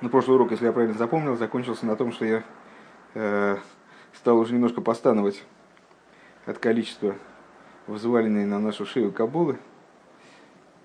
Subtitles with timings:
[0.00, 2.44] Ну, прошлый урок, если я правильно запомнил, закончился на том, что я
[3.14, 3.56] э,
[4.12, 5.42] стал уже немножко постановать
[6.46, 7.16] от количества
[7.88, 9.58] взваленной на нашу шею кабулы.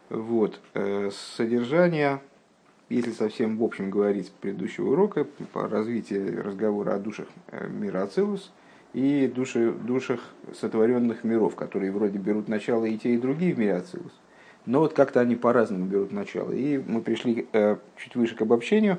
[0.10, 0.60] Вот.
[0.74, 2.24] Э, содержание,
[2.90, 8.52] если совсем в общем говорить предыдущего урока, по развитию разговора о душах э, мира Ацилус
[8.94, 10.22] и души, душах
[10.60, 14.12] сотворенных миров, которые вроде берут начало и те, и другие в мире Ацилус.
[14.66, 16.52] Но вот как-то они по-разному берут начало.
[16.52, 18.98] И мы пришли э, чуть выше к обобщению,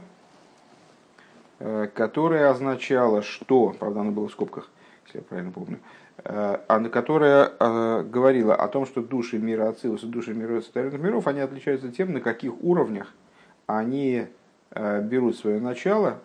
[1.59, 4.69] э, которое означало, что, правда, оно было в скобках,
[5.07, 5.79] если я правильно помню,
[6.25, 11.91] э, которая говорила о том, что души мира Ацилус души мира сотворенных миров, они отличаются
[11.91, 13.13] тем, на каких уровнях
[13.67, 14.27] они
[14.75, 16.19] берут свое начало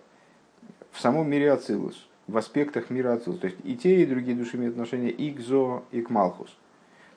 [0.91, 3.39] в самом мире Ацилус, в аспектах мира Ацилус.
[3.39, 6.49] То есть и те, и другие души имеют отношение и к Зо, и к Малхус.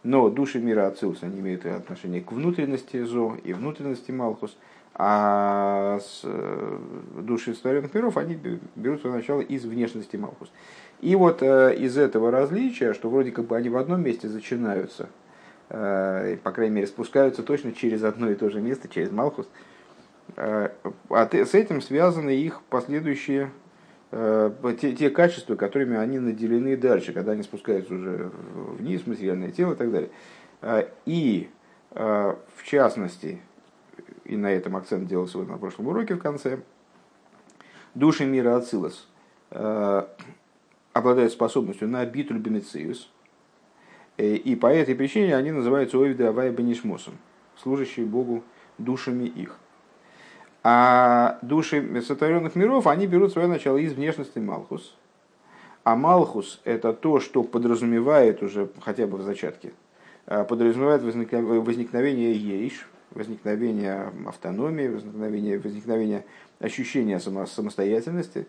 [0.04, 4.56] Но души мира Ацилус, они имеют отношение к внутренности Зо и внутренности Малхус,
[4.94, 6.78] а э,
[7.18, 8.38] души сотворенных миров, они
[8.74, 10.50] берут свое начало из внешности Малхус.
[11.00, 15.08] И вот э, из этого различия, что вроде как бы они в одном месте начинаются,
[15.68, 19.48] э, по крайней мере спускаются точно через одно и то же место, через Малхус,
[20.36, 20.70] а
[21.10, 23.50] с этим связаны их последующие
[24.12, 28.30] те, те качества, которыми они наделены дальше, когда они спускаются уже
[28.78, 30.10] вниз, материальное тело и так далее.
[30.60, 31.48] Э, и,
[31.92, 33.40] э, в частности,
[34.24, 36.60] и на этом акцент делался вот на прошлом уроке в конце,
[37.94, 39.08] души мира Ацилос
[40.94, 43.10] обладают способностью на битуль бенециус,
[44.16, 47.18] и по этой причине они называются Овида Авая Бенишмосом,
[47.56, 48.44] служащие Богу
[48.78, 49.58] душами их.
[50.64, 54.94] А души сотворенных миров, они берут свое начало из внешности Малхус.
[55.82, 59.72] А Малхус– это то, что подразумевает уже хотя бы в зачатке,
[60.26, 66.24] а, подразумевает возникновение ейш, возникновение автономии, возникновение, возникновение
[66.60, 68.46] ощущения самостоятельности,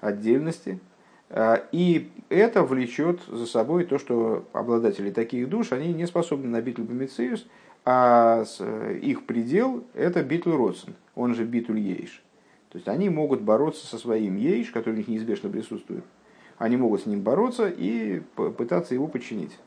[0.00, 0.80] отдельности.
[1.28, 6.78] А, и это влечет за собой то, что обладатели таких душ, они не способны набить
[6.78, 7.46] лубомициус,
[7.84, 12.22] а э, их предел– это битуль родсен, он же битуль ейш.
[12.70, 16.04] То есть они могут бороться со своим ейш, который у них неизбежно присутствует.
[16.58, 19.58] Они могут с ним бороться и пытаться его подчинить.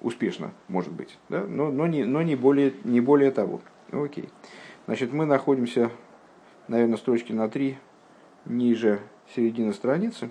[0.00, 1.44] Успешно, может быть, да?
[1.44, 3.60] но, но, не, но не, более, не более того.
[3.90, 4.28] Окей.
[4.86, 5.90] Значит, мы находимся,
[6.66, 7.78] наверное, строчки на три
[8.44, 9.00] ниже
[9.34, 10.30] середины страницы.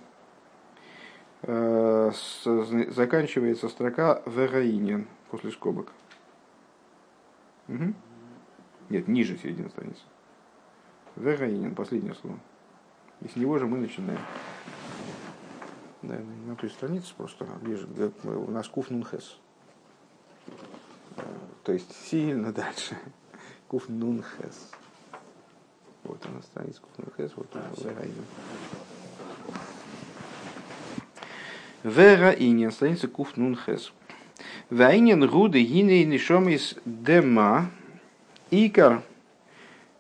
[1.43, 2.11] Э,
[2.43, 5.91] заканчивается строка «Вераинин» после скобок.
[7.67, 7.93] Угу.
[8.89, 10.01] Нет, ниже середины страницы.
[11.15, 12.39] Вегаинин, последнее слово.
[13.21, 14.19] И с него же мы начинаем.
[16.03, 17.87] Да, на той странице просто ближе.
[18.23, 19.39] У нас Куфнунхес.
[21.63, 22.97] То есть сильно дальше.
[23.67, 24.71] Куфнунхес.
[26.03, 27.53] Вот у нас страница Куфнунхес, вот
[27.83, 28.25] Вегаинин.
[31.83, 33.91] Вегаинин, страница Куфнунхес.
[34.69, 37.71] Вайнин руды гиней нишомис дема
[38.51, 39.01] икар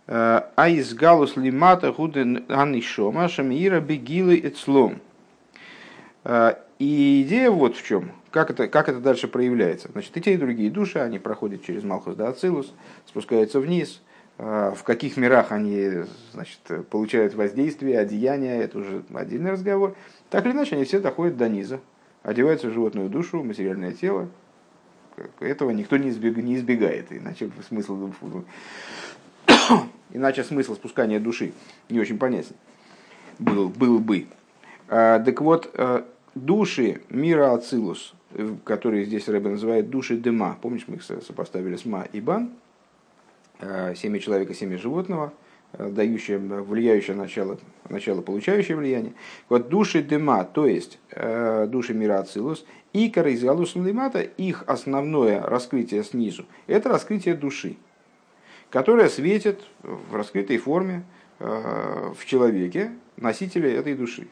[0.05, 4.99] айс галус лимата гуды анишома шамира бегилы эцлом.
[6.79, 8.11] И идея вот в чем.
[8.29, 9.89] Как это, как это дальше проявляется?
[9.93, 12.73] Значит, и те, и другие души, они проходят через Малхус да Ацилус,
[13.05, 14.01] спускаются вниз.
[14.37, 16.03] В каких мирах они
[16.33, 19.95] значит, получают воздействие, одеяние, это уже отдельный разговор.
[20.29, 21.79] Так или иначе, они все доходят до низа,
[22.21, 24.29] одеваются в животную душу, материальное тело,
[25.39, 28.11] этого никто не, избег, не избегает, иначе смысл,
[30.11, 31.53] иначе смысл спускания души
[31.89, 32.55] не очень понятен
[33.39, 34.27] был, был бы.
[34.87, 36.05] А, так вот, а,
[36.35, 38.13] души мира Ацилус,
[38.63, 42.51] которые здесь Рэбе называет души дыма, помнишь, мы их сопоставили с Ма и Бан,
[43.59, 47.57] а, семя человека, семя животного– Э, дающее, влияющее начало,
[47.89, 49.13] начало получающее влияние.
[49.49, 56.03] Вот души дыма, то есть э, души мира Ацилус, и Карайзалус Лимата, их основное раскрытие
[56.03, 57.77] снизу, это раскрытие души,
[58.69, 61.03] которое светит в раскрытой форме
[61.39, 64.27] э, в человеке, носителя этой души.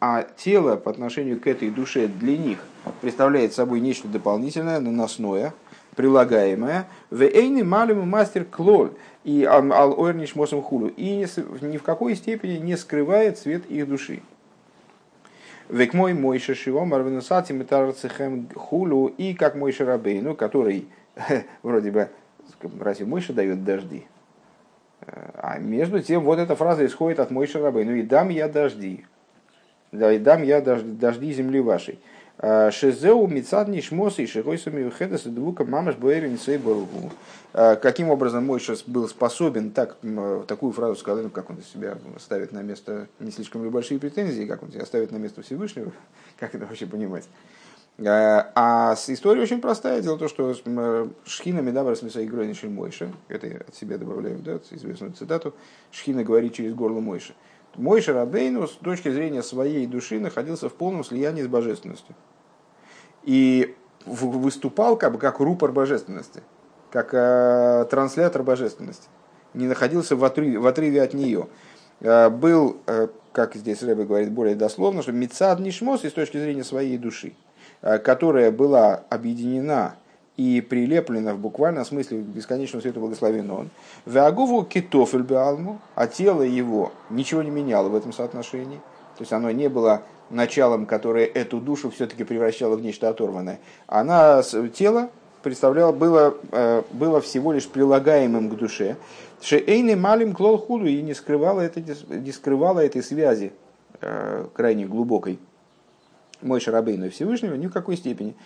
[0.00, 2.58] А тело по отношению к этой душе для них
[3.00, 5.54] представляет собой нечто дополнительное, наносное–
[5.96, 8.92] прилагаемое, в эйны малему мастер клоль
[9.24, 11.26] и ал ойрниш мосом хулу, и
[11.60, 14.22] ни в какой степени не скрывает цвет их души.
[15.68, 20.88] Век мой мой шашивом арвенусати метарцехем хулу, и как мой шарабейну, который
[21.62, 22.08] вроде бы,
[22.80, 24.06] разве Мойша дает дожди?
[25.06, 27.94] А между тем, вот эта фраза исходит от Мойша Рабейну.
[27.94, 29.04] «И дам я дожди».
[29.92, 31.98] Да, «И дам я дожди, дожди земли вашей».
[32.40, 37.12] Шезеу мицадни шмосы и шихойсами хедес двука мамаш буэрин сейборгу.
[37.52, 39.96] Каким образом мой сейчас был способен так,
[40.48, 44.64] такую фразу сказать, как он себя ставит на место, не слишком ли большие претензии, как
[44.64, 45.92] он себя ставит на место Всевышнего,
[46.38, 47.24] как это вообще понимать.
[47.96, 50.02] А история очень простая.
[50.02, 54.58] Дело в том, что Шхина Медабра Смеса игрой Мойша, это я от себя добавляю да,
[54.72, 55.54] известную цитату,
[55.92, 57.34] Шхина говорит через горло Мойша.
[57.76, 62.14] Мойша Рабейну с точки зрения своей души находился в полном слиянии с божественностью.
[63.24, 63.74] И
[64.06, 66.42] выступал как бы как рупор божественности,
[66.90, 69.08] как э, транслятор божественности.
[69.54, 71.48] Не находился в отрыве, в отрыве от нее.
[72.00, 76.64] Э, был, э, как здесь Рэбе говорит более дословно, что Мицад Нишмос с точки зрения
[76.64, 77.34] своей души,
[77.82, 79.96] э, которая была объединена
[80.36, 83.70] и прилеплена в буквальном смысле к бесконечному свету он.
[84.04, 88.78] Веагуву китофель беалму, а тело его ничего не меняло в этом соотношении.
[89.16, 93.60] То есть оно не было началом, которое эту душу все-таки превращало в нечто оторванное.
[93.86, 94.42] Она,
[94.76, 95.10] тело
[95.42, 98.96] представляло, было, э, было всего лишь прилагаемым к душе.
[99.40, 103.52] Шеэйны малим клол худу и не скрывала, это, не скрывала этой связи
[104.00, 105.38] э, крайне глубокой
[106.44, 108.36] мой Шарабейну Всевышнего ни в какой степени.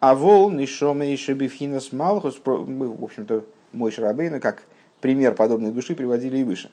[0.00, 4.64] А вол нишоме и шебифхинас малхус, мы, в общем-то, мой Шарабейну, как
[5.00, 6.70] пример подобной души приводили и выше.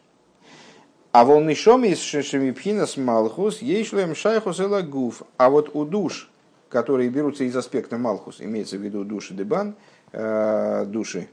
[1.14, 5.22] А волны шоми из шемипхинас малхус ейшлем шайхус и лагуф.
[5.38, 6.31] А вот у душ,
[6.70, 9.75] которые берутся из аспекта малхус, имеется в виду души дебан,
[10.12, 11.28] э, души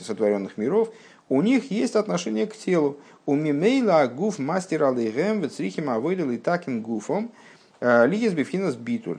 [0.00, 0.92] сотворенных миров,
[1.28, 2.96] у них есть отношение к телу.
[3.26, 7.32] У мимейла гуф мастер алейгем вецрихим авойлил и таким гуфом
[7.80, 9.18] э, лиес бифхинас битуль.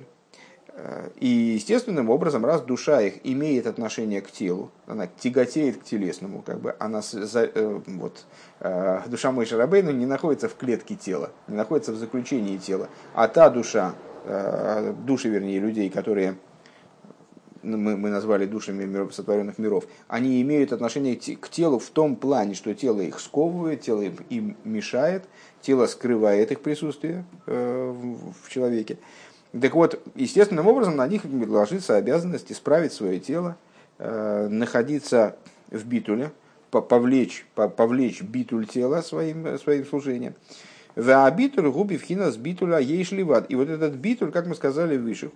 [1.19, 6.59] И естественным образом, раз душа их имеет отношение к телу, она тяготеет к телесному, как
[6.59, 8.25] бы она э, вот,
[8.59, 13.29] э, душа Мой Шарабейну не находится в клетке тела, не находится в заключении тела, а
[13.29, 13.95] та душа,
[14.25, 16.35] э, души, вернее, людей, которые
[17.63, 22.17] ну, мы, мы назвали душами миров, сотворенных миров, они имеют отношение к телу в том
[22.17, 25.23] плане, что тело их сковывает, тело им мешает,
[25.61, 28.97] тело скрывает их присутствие в человеке.
[29.61, 33.55] Так вот, естественным образом на них ложится обязанность исправить свое тело,
[33.99, 35.37] э, находиться
[35.69, 36.31] в битуле,
[36.71, 40.35] повлечь, повлечь битуль тела своим, своим служением.
[40.95, 43.49] В битуль губи вхина с битуля ейшливат.
[43.49, 45.31] И вот этот битуль, как мы сказали выше,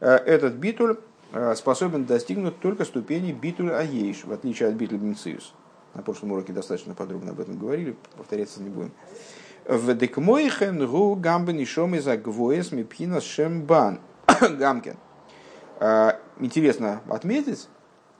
[0.00, 0.98] э, этот битуль
[1.32, 5.54] э, способен достигнуть только ступени битуль аейш, в отличие от битуль мициус.
[5.94, 8.92] На прошлом уроке достаточно подробно об этом говорили, повторяться не будем.
[9.64, 14.00] В декмойхен гу гамбен и шом из агвоес мипхина шембан.
[14.40, 14.96] Гамкен.
[15.78, 17.68] А, интересно отметить,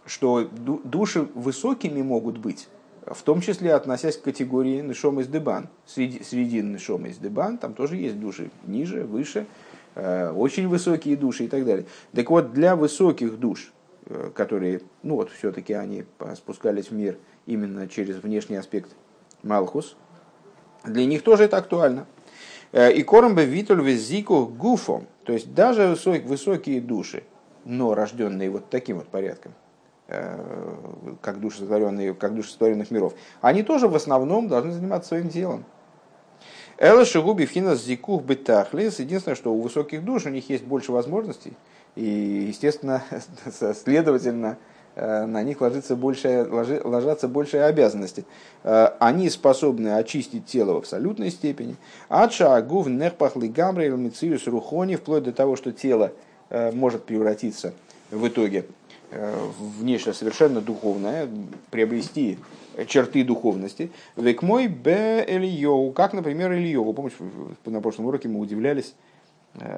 [0.06, 2.68] что души высокими могут быть,
[3.06, 5.68] в том числе относясь к категории нишом из дебан.
[5.84, 9.46] Среди, среди нишом из дебан там тоже есть души ниже, выше,
[9.96, 11.86] а, очень высокие души и так далее.
[12.12, 13.72] Так вот, для высоких душ,
[14.06, 16.04] э, которые, ну вот, все-таки они
[16.36, 18.90] спускались в мир именно через внешний аспект
[19.42, 19.96] Малхус,
[20.84, 22.06] для них тоже это актуально.
[22.72, 27.24] Э, и коромбе витуль визику гуфом, то есть даже высокие души,
[27.64, 29.52] но рожденные вот таким вот порядком,
[30.08, 30.38] э,
[31.20, 35.64] как души, сотворенные, как души сотворенных миров, они тоже в основном должны заниматься своим делом.
[36.78, 38.98] Эла шигуби финас зикух бетахлис.
[38.98, 41.52] Единственное, что у высоких душ у них есть больше возможностей.
[41.94, 42.04] И,
[42.48, 43.04] естественно,
[43.84, 44.58] следовательно,
[44.96, 46.46] на них ложится больше,
[46.84, 48.24] ложатся большие обязанности.
[48.62, 51.76] Э, они способны очистить тело в абсолютной степени.
[52.08, 56.12] Адша агув нехпахли гамрей мициус рухони, вплоть до того, что тело
[56.50, 57.72] э, может превратиться
[58.10, 58.66] в итоге
[59.10, 61.28] в нечто совершенно духовное,
[61.70, 62.38] приобрести
[62.86, 63.90] черты духовности.
[64.16, 66.94] Век мой б Ильеву, как, например, Ильеву.
[66.94, 67.12] Помнишь,
[67.66, 69.11] на прошлом уроке мы удивлялись, Э,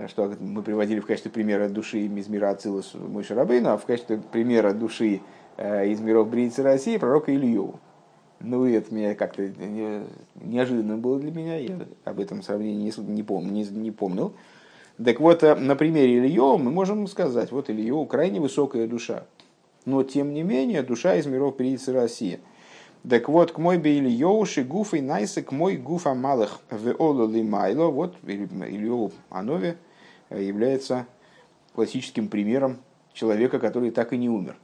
[0.08, 4.18] что мы приводили в качестве примера души из мира Ацилус Мой Шарабейну, а в качестве
[4.18, 5.20] примера души
[5.56, 7.80] э, из миров Бриицы России пророка Илью.
[8.40, 9.48] Ну, и это меня как-то
[10.36, 14.34] неожиданно было для меня, я об этом сравнении не, не, пом, не, не помнил.
[15.02, 19.24] Так вот, э, на примере Ильё мы можем сказать, вот Ильё крайне высокая душа,
[19.86, 22.40] но тем не менее душа из миров Бриицы России–
[23.08, 27.42] так вот, к мой бейли йоуши гуф и найсы к мой гуфа малых в ололи
[27.42, 27.88] майло.
[27.88, 29.76] Вот Ильеву Анове
[30.30, 31.06] э, является
[31.74, 32.78] классическим примером
[33.12, 34.56] человека, который так и не умер.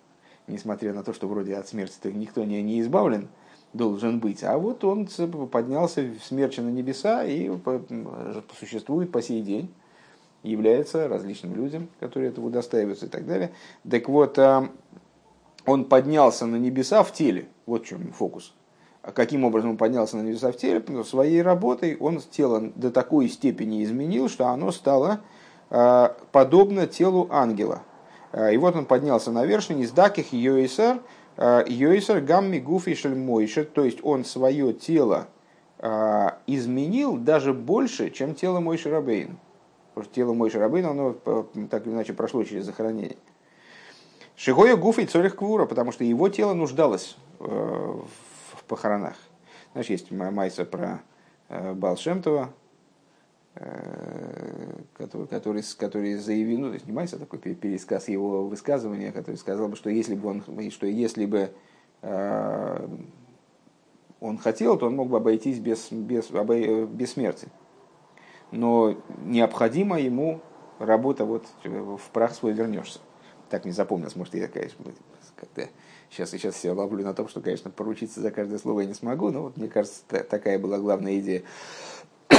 [0.47, 3.29] Несмотря на то, что вроде от смерти никто не, не избавлен,
[3.75, 4.43] должен быть.
[4.43, 5.07] А вот он
[5.53, 7.51] поднялся в смерчи на небеса и
[8.59, 9.71] существует по сей день
[10.43, 13.53] является различным людям, которые этого удостаиваются и так далее.
[13.89, 14.71] Так вот, а,
[15.67, 17.47] он поднялся на небеса в теле.
[17.71, 18.53] Вот в чем фокус.
[19.01, 20.83] А каким образом он поднялся на небеса в теле?
[20.83, 25.21] Что своей работой он тело до такой степени изменил, что оно стало
[26.33, 27.83] подобно телу ангела.
[28.35, 30.99] И вот он поднялся на вершине из даких Йоисар,
[31.39, 35.29] Йоисар гамми гуфи мойшер, то есть он свое тело
[36.49, 39.39] изменил даже больше, чем тело Мойши Рабейн.
[39.95, 41.13] Потому что тело Мойши Рабейн, оно
[41.71, 43.17] так или иначе прошло через захоронение.
[44.41, 49.17] Шигоя гуф и цорих квура, потому что его тело нуждалось э, в похоронах.
[49.73, 51.03] Знаешь, есть майса про
[51.51, 52.49] э, Балшемтова,
[53.57, 59.77] э, который, который, который заявил, ну, то а такой пересказ его высказывания, который сказал бы,
[59.77, 61.53] что если бы он, что если бы
[64.21, 67.49] он хотел, то он мог бы обойтись без, без, без смерти.
[68.53, 70.41] Но необходимо ему
[70.79, 73.01] работа, вот в прах свой вернешься
[73.51, 74.85] так не запомнилось, может, я, конечно,
[75.37, 75.69] как-то
[76.11, 79.31] сейчас, сейчас себя ловлю на том, что, конечно, поручиться за каждое слово я не смогу,
[79.31, 81.43] но вот, мне кажется, такая была главная идея.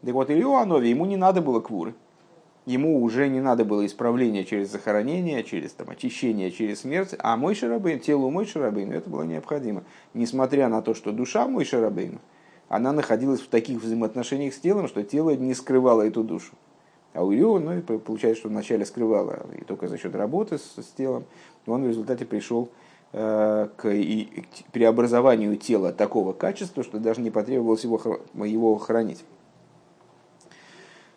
[0.00, 1.92] Так вот, Илью Анове, ему не надо было квуры.
[2.66, 7.56] Ему уже не надо было исправления через захоронение, через там, очищение, через смерть, а мой
[7.56, 9.82] шарабейн, телу мой шарабейну это было необходимо.
[10.14, 12.20] Несмотря на то, что душа мой шарабейну,
[12.68, 16.52] она находилась в таких взаимоотношениях с телом, что тело не скрывало эту душу.
[17.18, 20.86] А у Иова, ну, получается, что вначале скрывало, и только за счет работы с, с
[20.96, 21.24] телом,
[21.66, 22.68] он в результате пришел
[23.12, 29.24] э, к, и, преобразованию тела такого качества, что даже не потребовалось его, его хранить.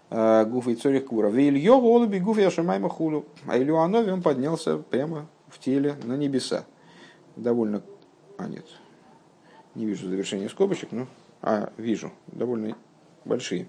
[0.10, 1.28] Э, Гуф и Цорих Кура.
[1.30, 3.26] Вильёва олуби гуф яшамайма хулу.
[3.46, 6.66] А Илюанове он поднялся прямо в теле на небеса.
[7.36, 7.84] Довольно...
[8.40, 8.66] А, нет.
[9.76, 11.06] Не вижу завершения скобочек, но...
[11.44, 12.12] А, вижу.
[12.26, 12.76] Довольно
[13.24, 13.68] большие.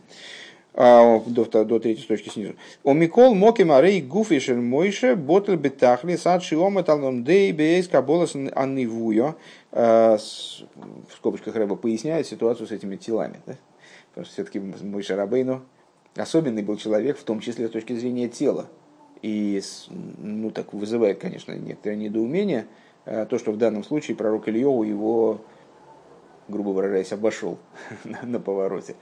[0.74, 2.54] А, до, до третьей строчки снизу.
[2.82, 9.36] У Микол Моки Марей Гуфишер Мойше Ботл Бетахли Сад Шиома Талном Дей Бейс Каболас Аннивуя.
[9.70, 13.40] А, в скобочках Рэба поясняет ситуацию с этими телами.
[13.46, 13.56] Да?
[14.10, 15.62] Потому что все-таки Мойше Рабейну
[16.16, 18.66] особенный был человек, в том числе с точки зрения тела.
[19.20, 19.60] И
[20.18, 22.66] ну, так вызывает, конечно, некоторое недоумение
[23.04, 25.42] а, то, что в данном случае пророк Ильеву его,
[26.48, 27.58] грубо выражаясь, обошел
[28.22, 28.96] на повороте.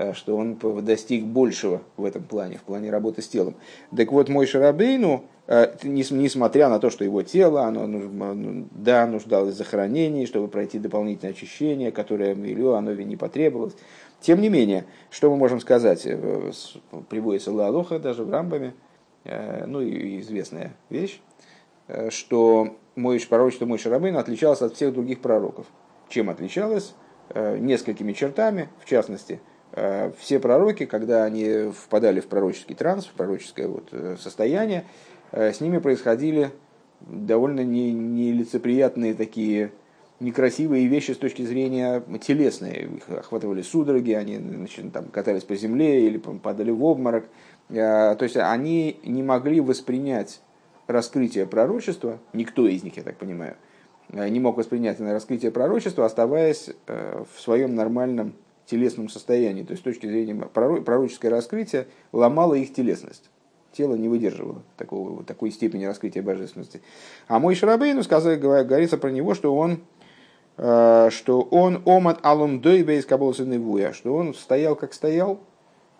[0.00, 3.56] Э, что он достиг большего в этом плане, в плане работы с телом.
[3.96, 9.56] Так вот, мой Шарабейну, э, несмотря на то, что его тело, оно, ну, да, нуждалось
[9.56, 13.74] в захоронении, чтобы пройти дополнительное очищение, которое Илью Анове не потребовалось,
[14.20, 16.02] тем не менее, что мы можем сказать?
[16.04, 16.52] Э,
[17.08, 18.74] приводится Лалоха даже в Рамбаме,
[19.66, 21.20] ну и известная вещь,
[22.08, 25.66] что мой пророчество мой Шарабейну отличалось от всех других пророков.
[26.08, 26.94] Чем отличалось?
[27.34, 29.40] Несколькими чертами, в частности–
[30.18, 34.84] все пророки, когда они впадали в пророческий транс, в пророческое вот э, состояние,
[35.32, 36.50] э, с ними происходили
[37.00, 39.72] довольно нелицеприятные такие
[40.20, 42.88] некрасивые вещи с точки зрения телесной.
[42.96, 47.26] Их охватывали судороги, они значит, там, катались по земле или падали в обморок.
[47.68, 50.40] То есть они не могли воспринять
[50.88, 53.54] раскрытие пророчества, никто из них, я так понимаю,
[54.08, 58.34] не мог воспринять на раскрытие пророчества, оставаясь в своем нормальном
[58.68, 63.30] телесном состоянии, то есть с точки зрения пророческое раскрытие ломало их телесность.
[63.72, 66.82] Тело не выдерживало такого, такой степени раскрытия божественности.
[67.28, 69.80] А мой Шарабейну сказал, говорится про него, что он
[70.56, 75.38] э, что он омат алум дойбейс каболсеневуя, что он стоял как стоял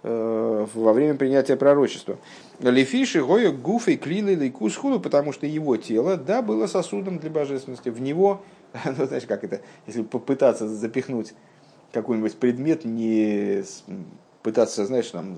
[0.03, 2.19] э, во время принятия пророчества.
[2.61, 7.89] Лефиши гоя гуфы клилы лейкус худу, потому что его тело, да, было сосудом для божественности.
[7.91, 8.43] В него,
[8.85, 11.33] ну, знаешь, как это, если попытаться запихнуть
[11.93, 13.65] какой-нибудь предмет, не
[14.43, 15.37] пытаться, знаешь, там,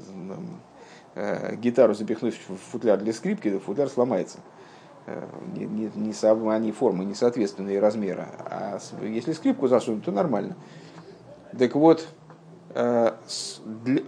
[1.15, 4.39] э, гитару запихнуть в футляр для скрипки, футляр сломается.
[5.07, 8.29] Э, не, не, не, они формы несоответственные размера.
[8.39, 10.57] А если скрипку засунуть, то нормально.
[11.59, 12.07] Так вот,
[12.75, 13.13] э,
[13.85, 14.03] для,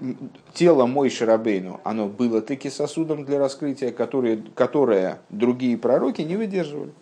[0.52, 6.92] тело мой Шарабейну, оно было таки сосудом для раскрытия, которое, которое другие пророки не выдерживали.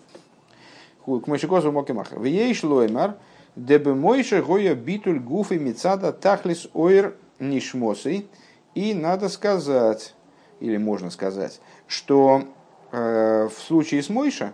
[1.04, 2.18] К Мойшикозу Мокимаха.
[2.18, 3.16] В ей шлоймар–
[3.57, 8.26] Дебе мойше гоя битуль гуфы мецада тахлис ойр нишмосы.
[8.75, 10.14] И надо сказать,
[10.61, 12.45] или можно сказать, что
[12.92, 14.52] э, в случае с Мойша,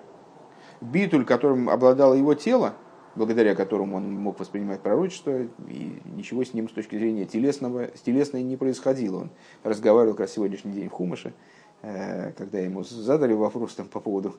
[0.81, 2.75] битуль, которым обладало его тело,
[3.15, 8.01] благодаря которому он мог воспринимать пророчество, и ничего с ним с точки зрения телесного, с
[8.01, 9.21] телесной не происходило.
[9.21, 9.31] Он
[9.65, 11.35] разговаривал как раз сегодняшний день в Хумыше,
[11.83, 14.37] э, когда ему задали вопрос там, по поводу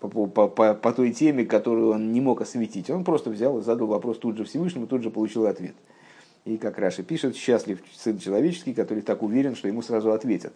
[0.00, 2.90] по, по, по, по той теме, которую он не мог осветить.
[2.90, 5.74] Он просто взял и задал вопрос тут же Всевышнему, тут же получил ответ.
[6.44, 10.52] И как Раши пишет, счастлив сын человеческий, который так уверен, что ему сразу ответят.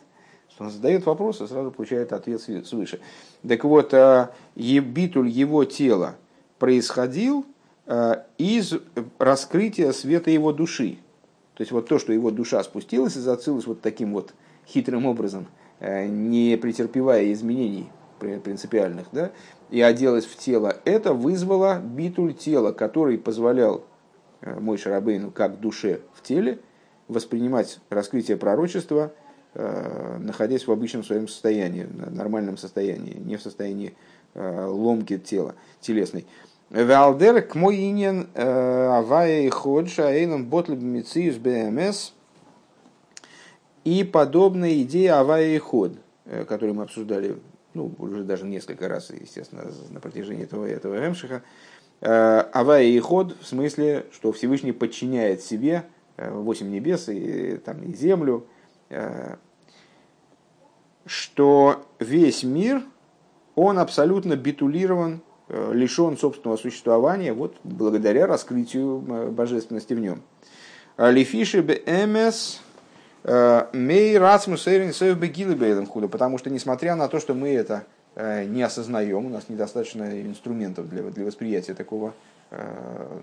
[0.50, 3.00] Что он задает вопрос и сразу получает ответ свыше.
[3.46, 6.16] Так вот, а, битуль его тела
[6.58, 7.46] происходил
[7.86, 8.74] а, из
[9.18, 10.98] раскрытия света его души.
[11.54, 14.34] То есть вот то, что его душа спустилась и зацилась вот таким вот
[14.66, 15.46] хитрым образом,
[15.80, 19.30] не претерпевая изменений принципиальных, да,
[19.70, 23.84] и оделась в тело, это вызвало битуль тела, который позволял
[24.42, 26.60] мой Шарабейну как душе в теле
[27.08, 29.12] воспринимать раскрытие пророчества,
[29.54, 33.94] находясь в обычном своем состоянии, нормальном состоянии, не в состоянии
[34.34, 36.26] ломки тела телесной.
[36.68, 42.12] Валдер к мой инин авая и ходша эйлом ботлеб мициус БМС
[43.84, 45.92] и подобная идея авая и ход,
[46.48, 47.38] которую мы обсуждали
[47.76, 51.42] ну, уже даже несколько раз, естественно, на протяжении этого, этого Ремшиха.
[52.00, 55.84] Авая и ход в смысле, что Всевышний подчиняет себе
[56.16, 58.46] восемь небес и, там, и землю,
[61.06, 62.82] что весь мир,
[63.54, 70.22] он абсолютно битулирован Э, лишен собственного существования вот благодаря раскрытию э, божественности в нем.
[70.98, 72.65] Лифиши бе эмес э,
[73.72, 79.28] мей рацмус эйрин худа, потому что несмотря на то, что мы это не осознаем, у
[79.28, 82.14] нас недостаточно инструментов для, для восприятия такого,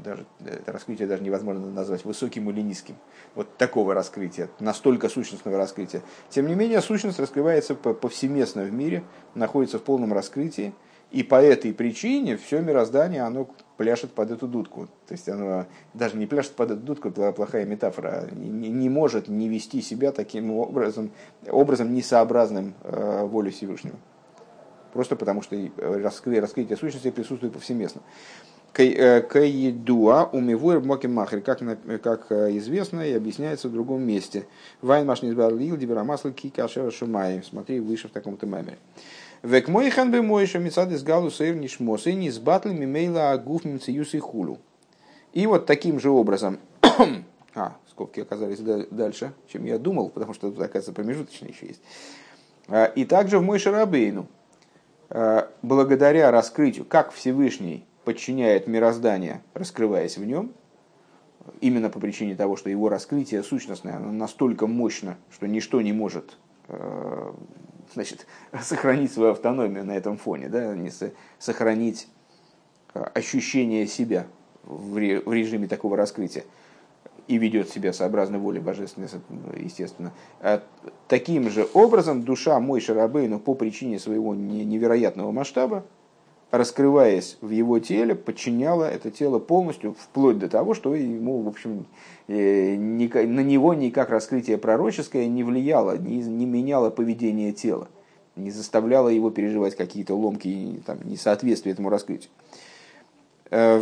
[0.04, 2.96] даже, это раскрытие даже невозможно назвать высоким или низким,
[3.36, 6.02] вот такого раскрытия, настолько сущностного раскрытия.
[6.30, 9.04] Тем не менее, сущность раскрывается повсеместно в мире,
[9.36, 10.74] находится в полном раскрытии,
[11.14, 14.88] и по этой причине все мироздание, оно пляшет под эту дудку.
[15.08, 19.28] То есть оно даже не пляшет под эту дудку, это плохая метафора, не, не может
[19.28, 21.12] не вести себя таким образом,
[21.48, 23.96] образом несообразным э, воле Всевышнего.
[24.92, 28.02] Просто потому что раскрытие, раскрытие сущности присутствует повсеместно.
[28.74, 31.60] Каедуа умивуэр моки махер, как,
[32.02, 34.48] как э, известно и объясняется в другом месте.
[34.82, 37.44] Вайн машни избарлил диберамасл кикашера шумай.
[37.44, 38.80] Смотри выше в таком-то мемере.
[39.44, 42.80] Век мой хан бы мой еще мецад из галу сейр нишмос и не с батлем
[42.80, 44.60] мимейла агуф мимциюс и хулу.
[45.34, 46.60] И вот таким же образом,
[47.54, 51.82] а, скобки оказались дальше, чем я думал, потому что тут, оказывается, промежуточный еще есть.
[52.70, 54.28] А, и также в мой шарабейну,
[55.10, 60.54] а, благодаря раскрытию, как Всевышний подчиняет мироздание, раскрываясь в нем,
[61.60, 66.38] именно по причине того, что его раскрытие сущностное оно настолько мощно, что ничто не может
[66.70, 67.36] а,
[67.94, 68.28] значит,
[68.62, 70.92] сохранить свою автономию на этом фоне, да, не
[71.40, 72.08] сохранить
[72.94, 74.28] а, ощущение себя
[74.64, 76.44] в режиме такого раскрытия
[77.28, 79.08] и ведет себя сообразно воле божественной,
[79.58, 80.12] естественно.
[80.42, 80.64] А
[81.08, 85.86] таким же образом душа мой Шарабейну по причине своего невероятного масштаба,
[86.54, 91.88] раскрываясь в его теле, подчиняла это тело полностью, вплоть до того, что ему, в общем,
[92.28, 97.88] э, на него никак раскрытие пророческое не влияло, не, меняло поведение тела,
[98.36, 102.30] не заставляло его переживать какие-то ломки, там, несоответствие этому раскрытию.
[103.50, 103.80] Э,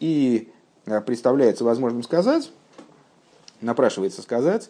[0.00, 0.48] И
[0.86, 2.50] э, представляется возможным сказать,
[3.60, 4.68] напрашивается сказать,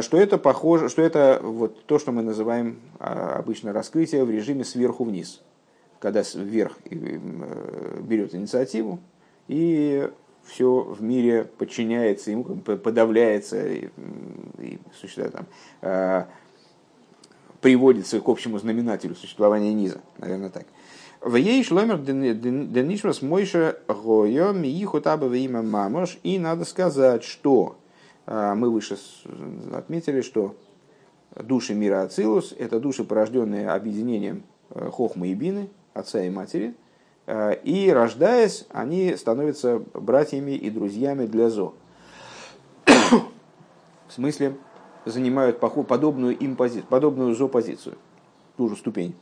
[0.00, 4.64] что это похоже, что это вот то, что мы называем а, обычно раскрытие в режиме
[4.64, 5.42] сверху вниз,
[5.98, 9.00] когда вверх э, берет инициативу
[9.48, 10.08] и
[10.44, 13.88] все в мире подчиняется ему, подавляется и,
[14.58, 15.46] и существует там,
[15.80, 16.24] э,
[17.60, 20.66] приводится к общему знаменателю существования низа, наверное так.
[21.20, 26.18] В ей шломер денишмас мойша гойо мииху таба има мамош.
[26.24, 27.81] И надо сказать, что а,
[28.26, 28.96] мы выше
[29.72, 30.54] отметили, что
[31.40, 36.74] души мира Ацилус– это души, порожденные объединением э, Хохмы и Бины, отца и матери,
[37.26, 41.74] э, и рождаясь, они становятся братьями и друзьями для Зо.
[42.86, 44.56] В смысле,
[45.04, 47.96] занимают подобную им позицию, подобную Зо-позицию,
[48.56, 49.14] ту же ступень.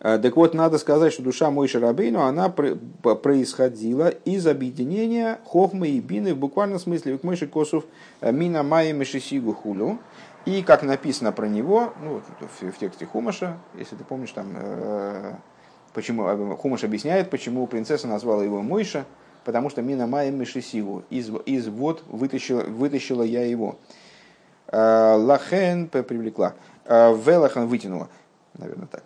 [0.00, 6.00] Э, так вот, надо сказать, что душа Мой Шарабейну, она происходила из объединения Хохмы и
[6.00, 7.84] Бины в буквальном смысле, как Мойши Косов
[8.20, 9.98] э, Мина Майя Мешисигу Хулю.
[10.46, 15.34] И как написано про него, ну, в, тексте Хумаша, если ты помнишь, там, э,
[15.92, 19.04] почему Хумаш объясняет, почему принцесса назвала его Мойша,
[19.44, 23.76] потому что Мина Майя Мешисигу, из, из вод вытащила, вытащила я его.
[24.72, 26.54] Лахен привлекла.
[26.86, 28.08] Велахан вытянула,
[28.56, 29.02] наверное так.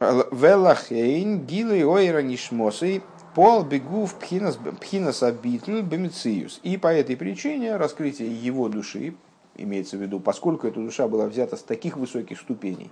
[0.00, 3.02] Велахейн гилы ойра нишмосой
[3.34, 6.60] пол бегув пхинас абитл бемициус.
[6.62, 9.14] И по этой причине раскрытие его души,
[9.56, 12.90] имеется в виду, поскольку эта душа была взята с таких высоких ступеней,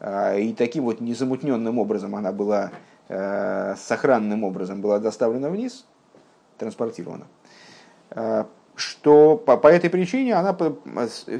[0.00, 2.70] а, и таким вот незамутненным образом она была,
[3.08, 5.86] а, сохранным образом была доставлена вниз,
[6.58, 7.26] транспортирована,
[8.10, 8.46] а,
[8.78, 10.56] что по, по этой причине она,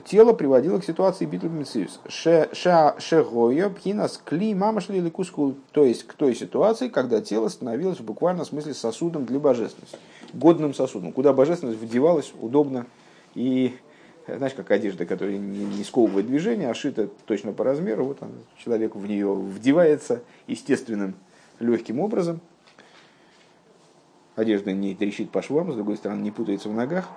[0.04, 2.00] тело приводило к ситуации битвы Мециус.
[2.08, 5.12] Шегоя пхинас кли мамашли или.
[5.70, 9.96] То есть к той ситуации, когда тело становилось в буквальном смысле сосудом для божественности.
[10.32, 12.86] Годным сосудом, куда божественность вдевалась удобно
[13.34, 13.76] и
[14.26, 18.30] знаешь, как одежда, которая не, не сковывает движение, а шита точно по размеру, вот он,
[18.58, 21.14] человек в нее вдевается естественным
[21.60, 22.40] легким образом.
[24.34, 27.08] Одежда не трещит по швам, с другой стороны, не путается в ногах.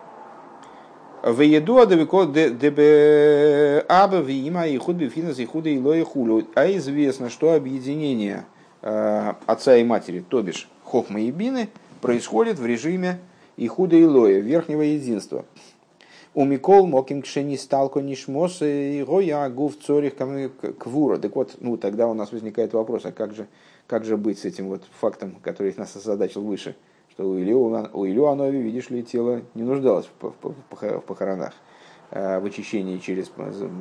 [1.23, 6.47] В еду адавико дебе аба виима и худ бифинас и худа и хулю.
[6.55, 8.45] А известно, что объединение
[8.81, 11.69] отца и матери, то бишь хохма и бины,
[12.01, 13.19] происходит в режиме
[13.55, 15.45] и худа и лоя, верхнего единства.
[16.33, 20.13] У Микол Моким Кшени Сталко Нишмос и Гоя Гув Цорих
[20.79, 21.17] Квура.
[21.17, 23.47] Так вот, ну тогда у нас возникает вопрос, а как же,
[23.85, 26.75] как же быть с этим вот фактом, который нас озадачил выше?
[27.11, 27.61] Что у Илью,
[27.93, 31.53] у Илью Анови, видишь ли, тело не нуждалось в похоронах,
[32.09, 33.31] э, в очищении через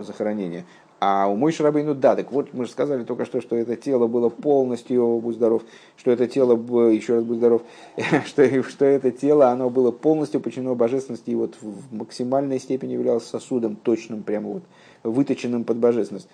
[0.00, 0.64] захоронение.
[1.02, 4.06] А у Мой Шарабейну, да, так вот мы же сказали только что, что это тело
[4.06, 5.62] было полностью, будь здоров,
[5.96, 6.52] что это тело,
[6.90, 7.62] еще раз будь здоров,
[8.26, 13.24] что, что это тело, оно было полностью подчинено божественности и вот в максимальной степени являлось
[13.24, 14.62] сосудом точным, прямо вот
[15.02, 16.28] выточенным под божественность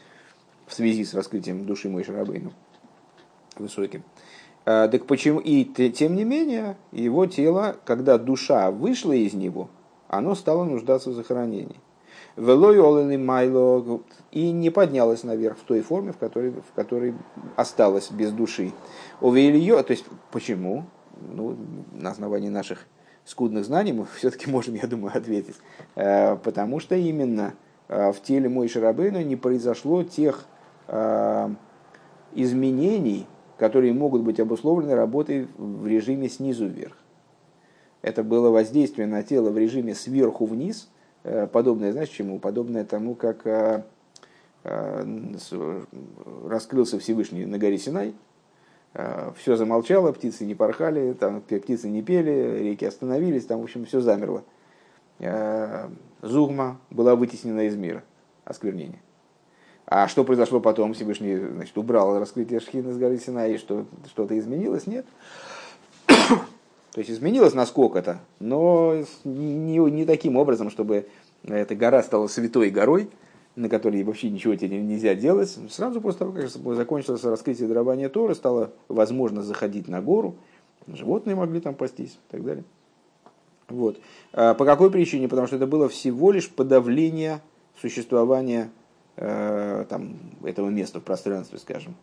[0.67, 2.53] в связи с раскрытием души Мой Шарабейну
[3.57, 4.03] высоким.
[4.67, 5.39] Э, так почему?
[5.39, 9.71] И тем не менее, его тело, когда душа вышла из него,
[10.09, 11.81] оно стало нуждаться в захоронении.
[12.37, 14.01] Майло
[14.31, 17.15] и не поднялось наверх в той форме, в которой, в которой
[17.55, 18.73] осталось без души.
[19.21, 20.85] Увелиё, то есть почему?
[21.33, 21.57] Ну,
[21.93, 22.87] на основании наших
[23.25, 25.57] скудных знаний мы все-таки можем, я думаю, ответить.
[25.95, 27.55] Э, потому что именно
[27.89, 30.45] э, в теле Мой Шарабейна не произошло тех
[32.37, 33.27] изменений,
[33.59, 36.97] которые могут быть обусловлены работой в режиме снизу вверх.
[38.03, 40.90] Это было воздействие на тело в режиме сверху вниз,
[41.25, 42.38] э, подобное, знаешь, чему?
[42.38, 43.83] Подобное тому, как э,
[44.64, 45.85] э,
[46.45, 48.14] раскрылся Всевышний на горе Синай,
[49.37, 54.01] все замолчало, птицы не порхали, там птицы не пели, реки остановились, там, в общем, все
[54.01, 54.42] замерло.
[56.23, 58.03] Зугма была вытеснена из мира,
[58.47, 59.03] осквернение.
[59.87, 60.94] А что произошло потом?
[60.94, 64.87] Всевышний значит, убрал раскрытие Шхины с горы Синай, что что-то изменилось?
[64.87, 65.07] Нет.
[66.07, 71.07] То есть изменилось насколько-то, но не, не таким образом, чтобы
[71.44, 73.09] эта гора стала святой горой,
[73.55, 75.57] на которой вообще ничего тебе нельзя делать.
[75.70, 80.35] Сразу после того, как закончилось раскрытие дарования Торы, стало возможно заходить на гору,
[80.88, 82.64] животные могли там пастись и так далее.
[83.68, 83.99] Вот.
[84.33, 85.29] А по какой причине?
[85.29, 87.40] Потому что это было всего лишь подавление
[87.81, 88.70] существования
[89.17, 91.97] там, этого места в пространстве, скажем,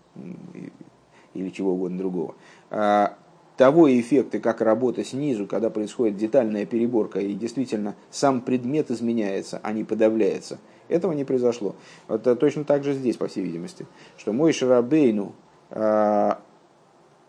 [1.34, 2.36] или чего угодно другого.
[2.70, 3.18] А
[3.58, 9.74] того эффекта, как работа снизу, когда происходит детальная переборка и действительно сам предмет изменяется, а
[9.74, 10.58] не подавляется,
[10.90, 11.76] этого не произошло.
[12.08, 13.86] Это точно так же здесь, по всей видимости,
[14.18, 15.34] что мой Шарабейну,
[15.70, 16.40] а,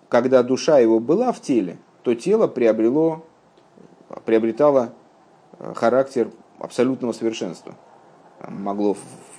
[0.09, 3.25] когда душа его была в теле, то тело приобрело,
[4.27, 4.93] приобретало
[5.59, 7.75] э, характер абсолютного совершенства.
[8.47, 8.95] Могло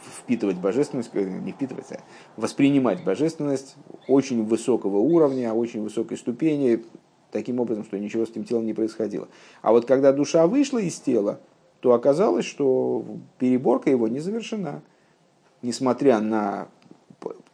[0.06, 2.00] впитывать божественность, э, не впитывать, а
[2.38, 3.76] воспринимать божественность
[4.08, 6.84] очень высокого уровня, очень высокой ступени,
[7.32, 9.28] таким образом, что ничего с этим телом не происходило.
[9.62, 11.40] А вот когда душа вышла из тела,
[11.82, 13.06] то оказалось, что
[13.38, 14.82] переборка его не завершена.
[15.62, 16.68] Несмотря на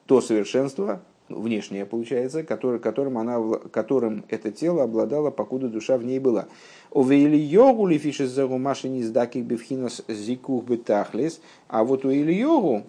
[0.06, 1.02] то совершенство,
[1.36, 3.40] внешнее получается, который, которым, она,
[3.72, 6.48] которым это тело обладало, покуда душа в ней была.
[6.94, 8.32] Йогу ли фишес
[10.62, 12.84] бетахлис, а вот у Ильогу,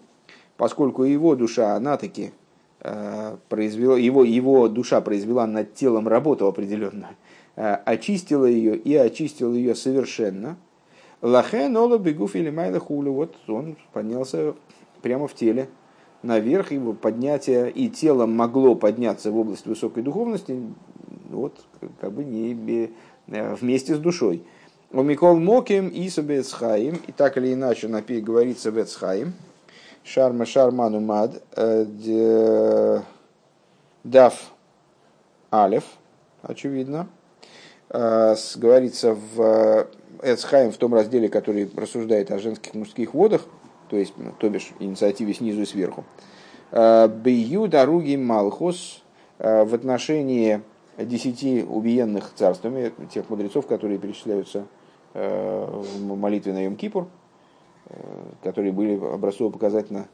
[0.57, 2.33] поскольку его душа, она таки
[2.81, 7.17] э, произвела, его, его душа произвела над телом работу определенную,
[7.57, 10.57] э, очистила ее и очистила ее совершенно,
[11.21, 14.55] лахен ола бегуф или майла хулю, вот он поднялся
[15.03, 15.69] прямо в теле,
[16.23, 20.61] наверх, его поднятие и тело могло подняться в область высокой духовности,
[21.31, 21.61] вот
[22.01, 22.91] как бы не
[23.29, 24.45] э, вместе с душой.
[24.91, 29.33] У Микол Моким и Собецхаим, и так или иначе напи говорится Бецхаим,
[30.05, 33.01] Шарма Шарману Мад, э,
[34.05, 34.35] Дав
[35.51, 35.85] Алев,
[36.43, 37.09] очевидно,
[37.89, 39.87] э, говорится в
[40.23, 43.43] Эцхайм в том разделе, который рассуждает о женских мужских водах,
[43.93, 46.05] то есть, ну, то бишь, инициативе снизу и сверху.
[46.71, 49.03] Э, Бию дороги Малхус
[49.39, 50.63] э, в отношении
[50.97, 54.65] десяти убиенных царствами, тех мудрецов, которые перечисляются
[55.13, 57.07] э, в молитве на Йом-Кипур,
[58.43, 60.07] которые были образцово-показательно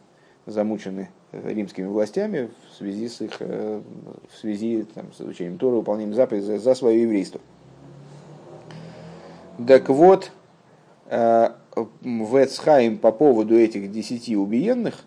[0.46, 3.82] замучены римскими властями в связи с их в
[4.40, 7.40] связи там, с изучением Тора, выполнением заповедей за, за свое еврейство.
[9.64, 10.32] Так вот,
[12.00, 15.04] в Эцхайм по поводу этих десяти убиенных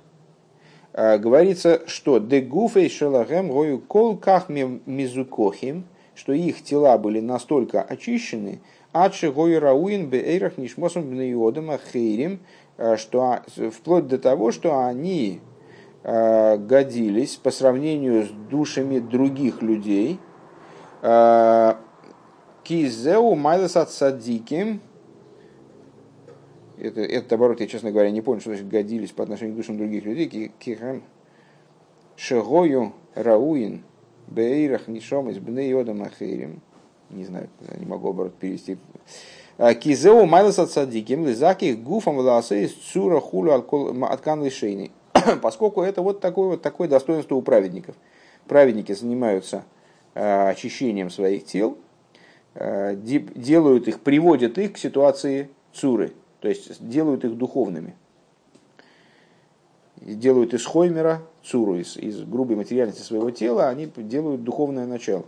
[0.94, 8.60] говорится, что дегуфей шелахем гою кол кахме мизукохим, что их тела были настолько очищены,
[8.92, 12.42] адши гою рауин беэйрах нишмосом бнеиодам ахейрим,
[12.98, 13.40] что
[13.72, 15.40] вплоть до того, что они
[16.04, 20.20] годились по сравнению с душами других людей,
[22.64, 24.82] кизеу майлас от садиким,
[26.82, 29.78] это, этот оборот, я, честно говоря, не понял, что значит годились по отношению к душам
[29.78, 30.52] других людей.
[30.60, 31.04] Кихам
[32.16, 33.84] шегою рауин
[34.28, 36.62] бейрах нишом из бней ахейрим.
[37.10, 38.78] Не знаю, не могу оборот перевести.
[39.58, 43.52] А, Кизеу майлас от садиким лизаки гуфам власы из цура хулю
[44.06, 44.92] откан лишейни.
[45.42, 47.96] Поскольку это вот такое, вот такое достоинство у праведников.
[48.48, 49.66] Праведники занимаются
[50.16, 51.78] а, очищением своих тел,
[52.56, 57.96] а, делают их, приводят их к ситуации цуры, то есть делают их духовными.
[59.98, 65.26] Делают из хоймера цуру, из, из грубой материальности своего тела, они делают духовное начало.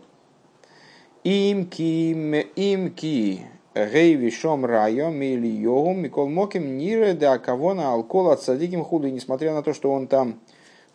[1.24, 2.12] Имки,
[2.56, 3.42] имки,
[3.76, 9.08] гейви шом райом или йогум, микол моким нире да кавона алкола садиким худу.
[9.08, 10.40] Несмотря на то, что он там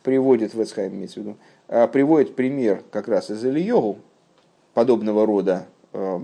[0.03, 1.37] приводит, в Эцхайм имеется в виду,
[1.69, 3.99] а, приводит пример как раз из Ильогу,
[4.75, 6.21] подобного рода э,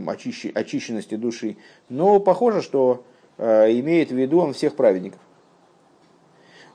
[0.54, 1.56] очищенности души,
[1.88, 3.04] но похоже, что
[3.38, 5.20] имеет в виду он всех праведников.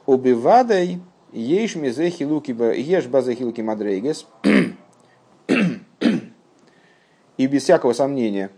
[0.05, 0.99] Убивадай
[1.31, 4.27] еш мезехи луки еш базехи луки мадрейгес.
[7.37, 8.49] И без всякого сомнения,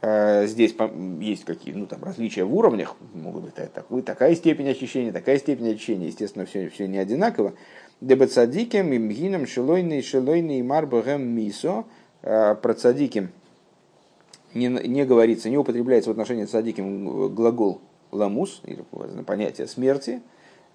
[0.00, 0.76] э, здесь
[1.20, 5.72] есть какие ну, там, различия в уровнях, могут быть такой, такая степень очищения, такая степень
[5.72, 7.54] очищения, естественно, все, все не одинаково.
[8.00, 11.84] Дебацадикем, имгином, шелойный, шелойный, марбагем, мисо,
[12.22, 13.30] э, про цадиким–
[14.56, 18.82] не, не говорится, не употребляется в отношении садиким глагол ламус, или
[19.22, 20.22] понятие смерти,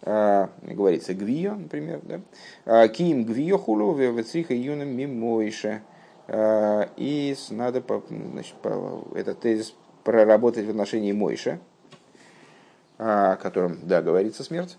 [0.03, 2.21] а, говорится гвио, например, да?
[2.65, 5.81] А, ким гвио хулу вецриха юным мимойше.
[6.27, 8.55] А, и надо значит,
[9.15, 11.59] этот тезис проработать в отношении Мойша,
[12.97, 14.77] о котором, да, говорится смерть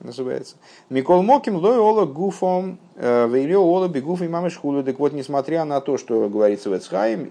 [0.00, 0.56] называется.
[0.90, 4.82] Микол Моким лой ола гуфом вейлё ола бегуф и мамыш хулу.
[4.82, 7.30] Так вот, несмотря на то, что говорится в Эцхайм,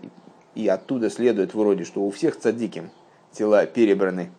[0.56, 2.92] и оттуда следует вроде, что у всех цадиким
[3.32, 4.32] тела перебраны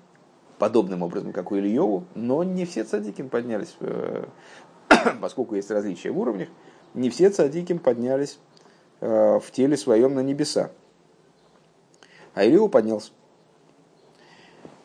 [0.59, 4.24] подобным образом, как у Ильеву, но не все цадиким поднялись, э,
[5.20, 6.48] поскольку есть различия в уровнях,
[6.94, 8.38] не все цадиким поднялись
[9.00, 10.70] э, в теле своем на небеса.
[12.35, 13.11] А Ильеву поднялся.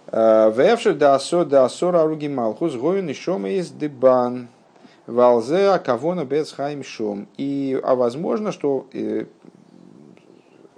[0.08, 4.50] Э, Вевши да асо да асора аруги малхус гоин и шома из дебан.
[5.06, 7.28] Валзе акавона без хайм шом.
[7.38, 8.86] И а возможно, что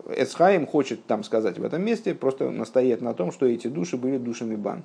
[0.08, 4.18] Эцхаим хочет там сказать в этом месте, просто настоять на том, что эти души были
[4.18, 4.84] душами бан,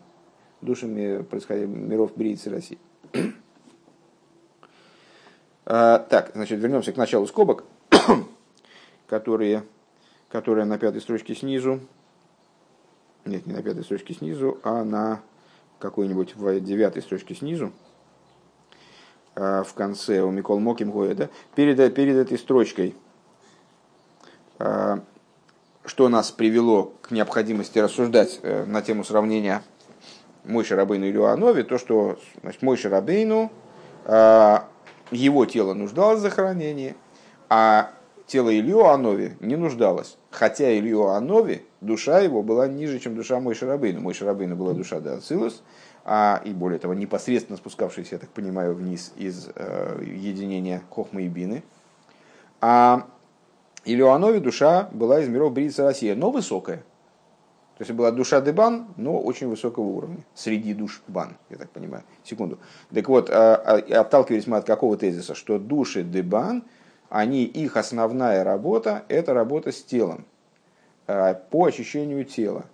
[0.60, 1.24] душами
[1.66, 2.78] миров Бриицы России.
[5.66, 7.64] а, так, значит, вернемся к началу скобок,
[9.06, 9.64] которые,
[10.28, 11.80] которые на пятой строчке снизу,
[13.24, 15.22] нет, не на пятой строчке снизу, а на
[15.78, 17.72] какой-нибудь в девятой строчке снизу,
[19.34, 22.94] а, в конце у Микол Моким да, перед, перед этой строчкой
[24.58, 29.62] что нас привело к необходимости рассуждать э, на тему сравнения
[30.44, 33.50] Мойши Рабейну и Люанови, то, что значит, Мойши Рабейну,
[34.04, 34.58] э,
[35.12, 36.96] его тело нуждалось в захоронении,
[37.48, 37.92] а
[38.26, 40.18] тело Илью Анови не нуждалось.
[40.30, 44.00] Хотя Илью Анови, душа его была ниже, чем душа Мойши Рабейну.
[44.00, 45.62] Мойши Рабейну была душа Дацилус,
[46.04, 51.28] а, и более того, непосредственно спускавшаяся, я так понимаю, вниз из э, единения Хохмы и
[51.28, 51.62] Бины.
[52.60, 53.06] А
[53.86, 56.78] Илюанове душа была из миров Брица Россия, но высокая.
[57.78, 60.24] То есть была душа Дебан, но очень высокого уровня.
[60.34, 62.02] Среди душ Бан, я так понимаю.
[62.24, 62.58] Секунду.
[62.92, 65.34] Так вот, а, а, отталкивались мы от какого тезиса?
[65.34, 66.64] Что души Дебан,
[67.10, 70.24] они, их основная работа– это работа с телом,
[71.06, 72.64] а, по очищению тела.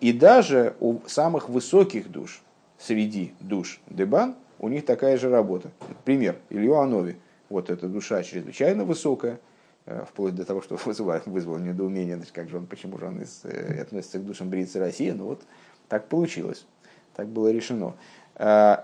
[0.00, 2.42] И даже у самых высоких душ,
[2.78, 5.70] среди душ Дебан, у них такая же работа.
[6.04, 7.16] Пример, Илью Анови.
[7.48, 9.38] Вот эта душа чрезвычайно высокая–
[10.06, 13.42] вплоть до того, что вызвало, вызвало недоумение, значит, как же он, почему же он из,
[13.44, 15.42] э, относится к душам Брицы России, ну вот
[15.88, 16.66] так получилось,
[17.14, 17.94] так было решено.
[18.36, 18.78] Э,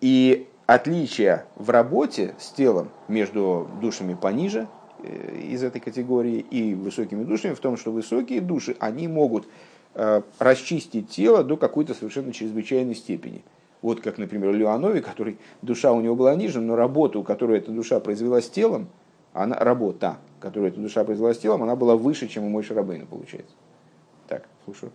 [0.00, 4.68] и отличие в работе с телом между душами пониже
[5.02, 9.48] из этой категории и высокими душами в том, что высокие души, они могут
[10.38, 13.42] расчистить тело до какой-то совершенно чрезвычайной степени.
[13.82, 17.98] Вот как, например, Леонови, который душа у него была ниже, но работу, которую эта душа
[17.98, 18.88] произвела с телом,
[19.32, 23.06] она, работа, которую эта душа произвела с телом, она была выше, чем у Мой Шарабейна,
[23.06, 23.54] получается.
[24.28, 24.92] Так, слушаю.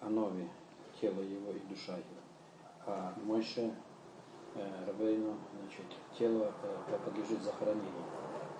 [0.00, 0.48] Анови,
[1.00, 2.04] тело его и душа его.
[2.86, 3.70] А Мойше
[4.86, 5.86] Рабейну, значит,
[6.18, 6.52] тело
[7.04, 7.90] подлежит захоронению.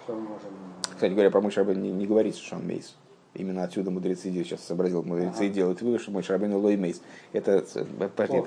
[0.04, 0.50] Что мы можем...
[0.82, 2.96] Кстати говоря, про Мойше Рабейну не, не говорится, что он мейс.
[3.38, 5.48] Именно отсюда мудрецы сейчас сообразил, мудрецы ага.
[5.48, 7.02] делают вывод, что Мойше Рабейну лой мейс.
[7.32, 7.86] Это, это,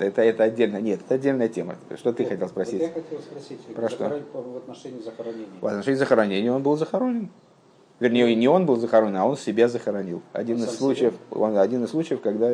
[0.02, 1.76] это, это отдельно, нет, это отдельная тема.
[1.96, 2.80] Что ты нет, хотел спросить?
[2.80, 4.22] Вот я хотел спросить, про что?
[4.32, 5.60] в отношении захоронения.
[5.60, 7.30] В отношении захоронения он был захоронен.
[8.00, 10.22] Вернее, не он был захоронен, а он себя захоронил.
[10.32, 12.50] Один он из случаев, он, один из случаев, когда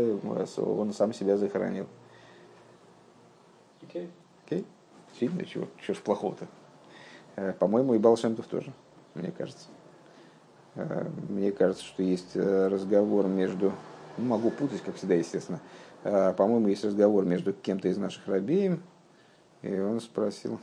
[0.58, 1.86] он сам себя захоронил.
[3.82, 4.02] Окей.
[4.02, 4.10] Okay.
[4.44, 4.58] Окей.
[4.60, 4.64] Okay.
[5.18, 6.46] Сильно, чего, чего ж плохого-то?
[7.36, 8.72] Э, по-моему, и Балшемтов тоже,
[9.14, 9.68] мне кажется.
[10.76, 13.72] Э, мне кажется, что есть э, разговор между...
[14.18, 15.60] Ну, могу путать, как всегда, естественно.
[16.02, 18.80] По-моему, есть разговор между кем-то из наших рабеем,
[19.62, 20.60] и он спросил,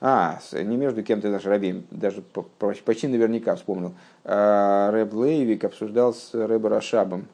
[0.00, 2.22] а, не между кем-то наш Рабим, даже
[2.84, 3.94] почти наверняка вспомнил.
[4.24, 7.28] Рэб Лейвик обсуждал с Рэб Рашабом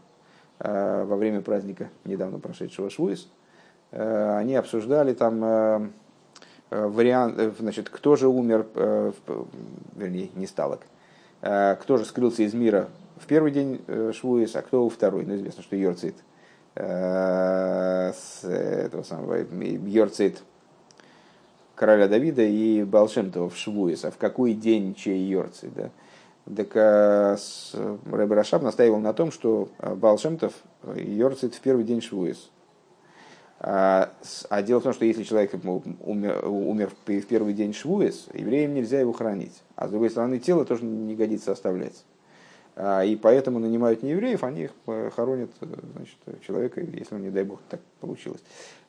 [0.58, 3.28] во время праздника недавно прошедшего Швуис.
[3.90, 5.92] Они обсуждали там
[6.70, 8.66] вариант, значит, кто же умер,
[9.96, 10.80] вернее, не сталок,
[11.40, 15.24] кто же скрылся из мира в первый день э, Швуис, а кто во второй.
[15.24, 16.16] Ну, известно, что Йорцит,
[16.74, 19.38] с этого самого,
[19.88, 20.42] Йорцит
[21.78, 25.90] короля Давида и Балшемтова в Швуис, а в какой день чей Йорци, да?
[26.54, 27.36] Так а,
[28.10, 30.54] Рэб Рашаб настаивал на том, что а, Балшемтов
[30.94, 32.50] Йорцит в первый день Швуис.
[33.60, 34.12] А,
[34.50, 39.12] а дело в том, что если человек умер, в первый день Швуис, евреям нельзя его
[39.12, 39.62] хранить.
[39.74, 42.04] А с другой стороны, тело тоже не годится оставлять.
[42.76, 47.58] И поэтому нанимают не евреев, они их э, хоронят значит, человека, если, не дай бог,
[47.68, 48.40] так получилось.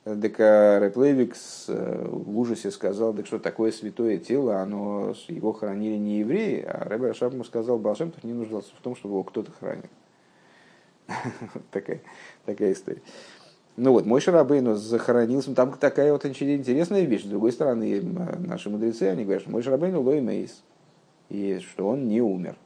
[0.04, 1.36] Так Реб Левик
[1.68, 7.08] в ужасе сказал, так что такое святое тело, оно, его хранили не евреи, а Рэбе
[7.08, 9.90] Рашаб ему сказал, Баал-Шем-Тов не нуждался в том, чтобы его кто-то хранил.
[11.72, 12.02] такая,
[12.46, 13.02] такая история.
[13.82, 17.24] Ну вот, Мойше Рабейну захоронился, там такая вот интересная вещь.
[17.24, 18.02] С другой стороны,
[18.39, 20.63] наши мудрецы, они говорят, что Мойше Рабейну לא מת,
[21.30, 22.58] и что он не умер.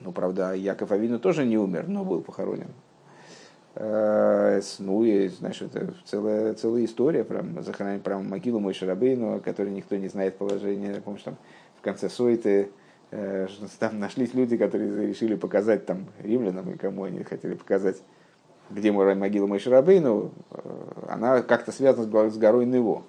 [0.00, 2.70] Ну, правда, Яков Авину тоже не умер, но был похоронен.
[3.74, 9.40] Э, ну, и, знаешь, это целая, целая история, прям захоронить прям могилу мой Шарабейну, о
[9.40, 11.02] которой никто не знает положение.
[11.02, 11.36] Помнишь, там
[11.76, 12.70] в конце Сойты
[13.10, 13.46] э,
[13.78, 17.98] там нашлись люди, которые решили показать там римлянам и кому они хотели показать,
[18.72, 20.58] где могила мой Шарабейну, э,
[21.08, 23.02] она как-то связана с горой Нево,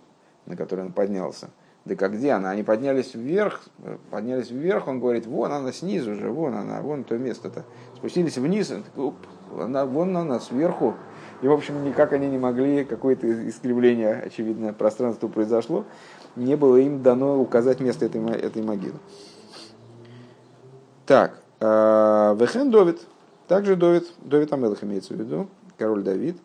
[0.46, 1.50] на которой он поднялся.
[1.86, 2.52] Да как где она?
[2.52, 3.62] Они поднялись вверх,
[4.10, 7.64] поднялись вверх, он говорит, вон она снизу же, вон она, вон то место-то.
[7.98, 9.14] Спустились вниз, такой,
[9.60, 10.96] она, вон она сверху.
[11.42, 15.84] И, в общем, никак они не могли, какое-то искривление, очевидно, пространства произошло,
[16.38, 18.96] не было им дано указать место этой, этой могилы.
[21.06, 23.02] Так, а, Вехен Довид,
[23.48, 26.38] также Довид, Довид Амелах имеется в виду, король Давид.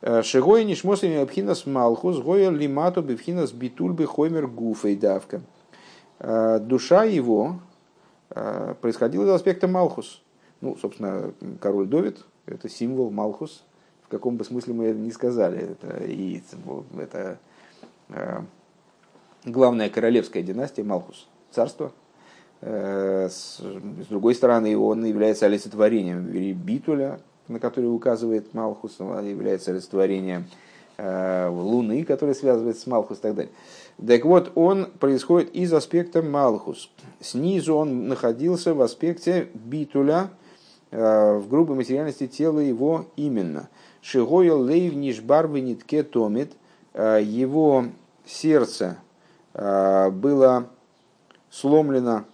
[0.00, 5.40] А, Шигой нишмосами абхинас малхус, гоя лимату бифхинас битульбы хоймер гуфей давка.
[6.18, 7.60] А, душа его
[8.82, 10.20] происходила из аспекта малхус.
[10.60, 13.62] Ну, собственно, король Довид, это символ Малхус,
[14.02, 15.58] в каком бы смысле мы это не сказали.
[15.58, 16.42] Это, и,
[16.98, 17.38] это
[18.08, 18.40] э,
[19.44, 21.92] главная королевская династия Малхус, царство.
[22.60, 23.60] Э, с,
[24.08, 30.46] другой стороны, он является олицетворением Битуля, на который указывает Малхус, он является олицетворением
[30.96, 33.52] э, Луны, который связывается с Малхус и так далее.
[34.04, 36.90] Так вот, он происходит из аспекта Малхус.
[37.20, 40.30] Снизу он находился в аспекте Битуля,
[40.90, 43.68] Э, в грубой материальности тела его именно.
[44.00, 46.52] Шигоя лейв нишбар нитке томит,
[46.94, 47.86] его
[48.24, 48.96] сердце
[49.52, 50.68] было
[51.50, 52.24] сломлено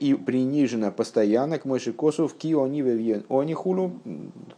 [0.00, 3.92] и принижено постоянно к Мойши Косу в Киониве Онихулу,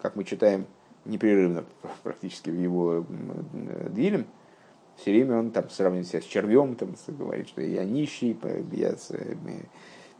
[0.00, 0.66] как мы читаем
[1.04, 1.64] непрерывно
[2.02, 3.04] практически в его
[3.90, 4.26] дилем,
[5.00, 8.38] все время он там сравнивает себя с червем, там, говорит, что я нищий,
[8.72, 8.94] я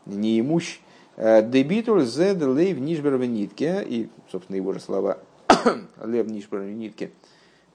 [0.05, 0.79] неимущ.
[1.17, 5.19] Э, Дебитуль зед лейв нишбер нитке, и, собственно, его же слова
[6.03, 7.11] лев нишбер нитке,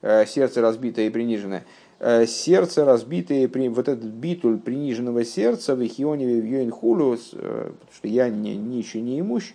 [0.03, 1.65] э, сердце разбитое и приниженное.
[1.99, 8.29] Э, сердце разбитое, вот этот битуль приниженного сердца в Ихионе в Йоинхулу, потому что я
[8.29, 9.55] не, нищий, не имущ,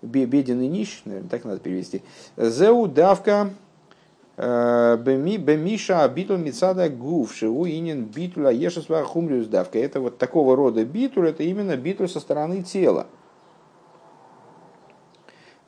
[0.00, 2.02] беден и нищ, наверное, так надо перевести.
[2.36, 3.50] Зеу давка
[4.36, 9.78] Бемиша битуль мицада гуф шиву инин битуля ешесва хумлюс давка.
[9.78, 13.06] Это вот такого рода битуль, это именно битуль со стороны тела.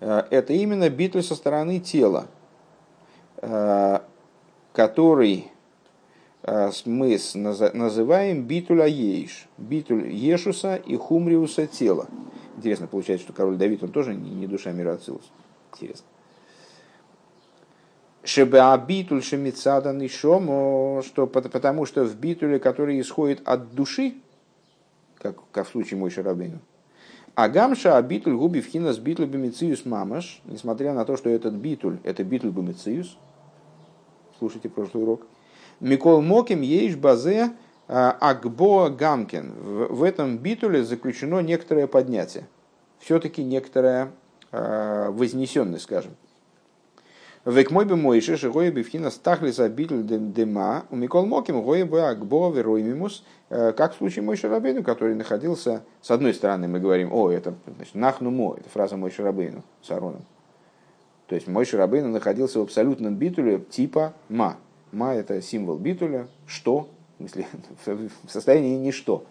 [0.04, 2.26] Э, это именно битва со стороны тела,
[3.38, 4.00] э,
[4.72, 5.53] который э,
[6.46, 12.06] мы называем битуля ейш, битуль ешуса и хумриуса тела.
[12.56, 15.30] Интересно получается, что король Давид, он тоже не душа мира Ацилус.
[15.72, 16.06] Интересно.
[18.22, 24.14] Шебеабитуль шемицада нишомо, что потому что в битуле, который исходит от души,
[25.18, 26.60] как, как в случае мой Шарабейну,
[27.34, 31.98] а гамша абитуль губи в хинас битуль бемициус мамаш, несмотря на то, что этот битуль,
[32.02, 33.18] это битуль бемициус,
[34.38, 35.26] слушайте прошлый урок,
[35.80, 37.52] Микол Моким ейш базе
[37.88, 39.52] а, Акбо Гамкин.
[39.90, 42.46] В этом битуле заключено некоторое поднятие.
[42.98, 44.12] Все-таки некоторая
[44.52, 46.12] а, вознесенность, скажем.
[47.44, 52.00] Век мой бы мой шиш гоя бифхина стахлиса битл дема, у Микол Моким гоя бы
[52.00, 57.12] акбо вероймимус, э, как в случае мой Шарабейну, который находился, с одной стороны мы говорим,
[57.12, 60.24] о, это значит, нахну мо, это фраза мой Шарабейну с Ароном.
[61.26, 64.56] То есть мой Шарабейну находился в абсолютном битуле типа ма.
[64.94, 66.88] Ма это символ битуля, что,
[67.18, 67.46] в, смысле,
[67.84, 69.24] в состоянии ничто.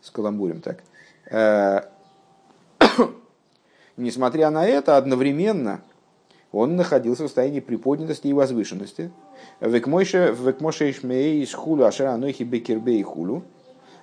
[0.00, 0.82] С каламбурем так.
[1.30, 1.82] Э,
[3.96, 5.82] несмотря на это, одновременно
[6.52, 9.10] он находился в состоянии приподнятости и возвышенности.
[9.60, 13.44] Векмоше ишмей из хулу ашера анойхи бекербей хулу.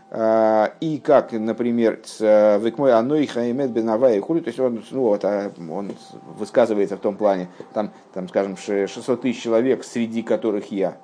[0.10, 5.52] А, и как, например, векмой аной хаймед бенавай хули, то есть он, ну, вот, а,
[5.70, 5.92] он
[6.38, 10.98] высказывается в том плане, там, там, скажем, 600 тысяч человек, среди которых я.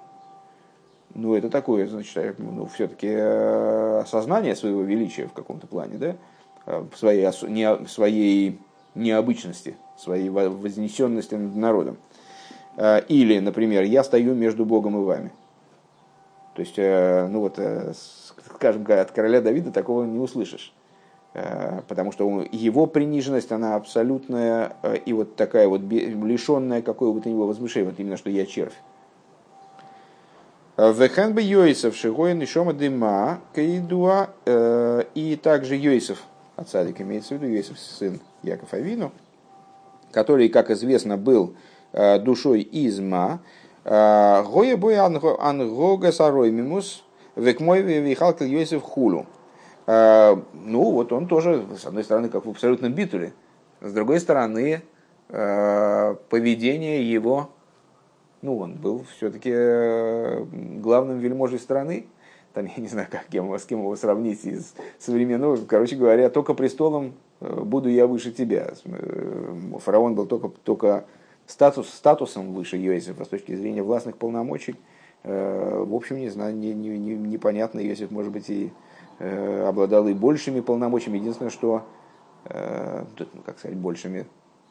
[1.15, 6.15] Ну, это такое, значит, ну, все-таки э, осознание своего величия в каком-то плане, да,
[6.65, 8.59] э, своей, не, своей
[8.95, 11.97] необычности своей вознесенности над народом.
[12.77, 15.31] Э, или, например, я стою между Богом и вами.
[16.53, 17.93] То есть, э, ну вот, э,
[18.55, 20.73] скажем, от короля Давида такого не услышишь.
[21.87, 27.33] Потому что его приниженность, она абсолютная и вот такая вот лишенная какого бы то ни
[27.33, 28.75] было возмущения, вот именно что я червь.
[30.77, 34.29] Вехен бы Йойсов, Шигоин и Шома Дыма, Каидуа,
[35.15, 36.21] и также Йойсов,
[36.55, 39.11] от садика имеется в виду, Йойсов сын Яков Авину,
[40.11, 41.55] который, как известно, был
[41.91, 47.03] э, душой изма, э, гоя бой ангога сароймимус,
[47.35, 49.25] век мой вихалкал Йосиф хулу.
[49.87, 53.33] Э, ну, вот он тоже, с одной стороны, как в абсолютном битуле,
[53.81, 54.81] с другой стороны,
[55.27, 57.49] поведение его,
[58.41, 59.51] ну, он был все-таки
[60.79, 62.05] главным вельможей страны,
[62.53, 66.53] там, я не знаю, как, кем, с кем его сравнить из современного, короче говоря, только
[66.53, 67.13] престолом
[67.43, 68.73] Э, буду я выше тебя.
[68.85, 71.05] Э, фараон был только, только
[71.45, 74.75] статус, статусом выше Иосифа с точки зрения властных полномочий.
[75.23, 78.71] Э, в общем, не знаю, не, не, не, непонятно, Иосиф, может быть, и
[79.19, 81.19] обладал и большими полномочиями.
[81.19, 81.83] Единственное, что,
[82.49, 84.25] ну, как сказать, большими,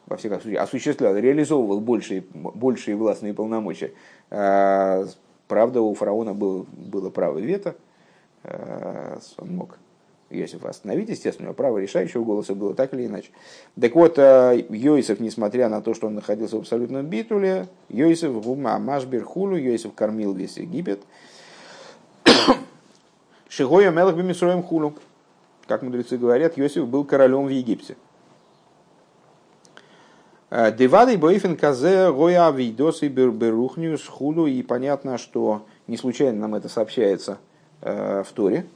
[0.06, 3.92] во всяком случае, осуществлял, реализовывал большие, большие властные полномочия.
[4.28, 7.76] Правда, у фараона был, было право вето,
[9.38, 9.78] он мог
[10.32, 13.30] Йосифа остановить, естественно, у право решающего голоса было так или иначе.
[13.80, 18.78] Так вот, э, Йосиф, несмотря на то, что он находился в абсолютном битуле, Йосиф гума
[18.78, 21.02] машбер хулу, Йосиф кормил весь Египет.
[23.48, 24.94] Шигоя мелах бимисроем хулу.
[25.66, 27.96] Как мудрецы говорят, Йосиф был королем в Египте.
[30.50, 34.46] Э, Девадой бойфен казе гоя видосы берухниус хулу.
[34.46, 37.38] И понятно, что не случайно нам это сообщается
[37.80, 38.66] э, в Торе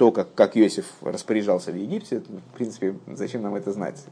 [0.00, 4.02] то, как, как Иосиф распоряжался в Египте, в принципе, зачем нам это знать?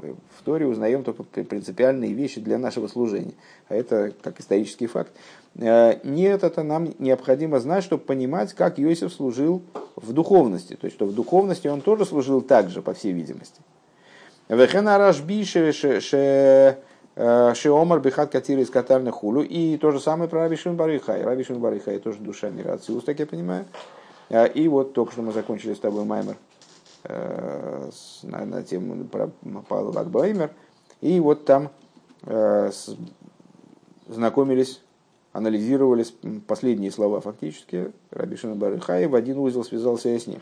[0.00, 3.34] Мы в Торе узнаем только принципиальные вещи для нашего служения.
[3.68, 5.10] А это как исторический факт.
[5.56, 9.62] Э, нет, это нам необходимо знать, чтобы понимать, как Иосиф служил
[9.96, 10.76] в духовности.
[10.76, 13.60] То есть, что в духовности он тоже служил так же, по всей видимости.
[14.48, 15.72] Вехена рашби ше
[17.16, 19.42] э, Шеомар Бихат Катир из Катарна Хулю.
[19.42, 21.24] И то же самое про Рабишин Барыхай.
[21.24, 23.64] Рабишин Барыхай тоже душа мира Ациус, так я понимаю.
[24.30, 26.36] А, и вот только что мы закончили с тобой Маймер
[27.04, 27.90] э,
[28.22, 29.30] на, на тему про
[29.68, 30.50] Павла Лакбаймер.
[31.00, 31.70] И вот там
[32.22, 32.70] э,
[34.06, 34.82] знакомились,
[35.32, 36.06] анализировали
[36.46, 40.40] последние слова фактически Рабишина Барыхая, в один узел связался я с ним.